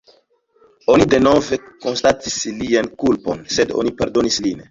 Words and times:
Oni 0.93 1.05
denove 1.13 1.59
konstatis 1.85 2.39
lian 2.63 2.91
kulpon, 3.03 3.45
sed 3.59 3.77
oni 3.83 3.97
pardonis 4.01 4.39
lin. 4.47 4.59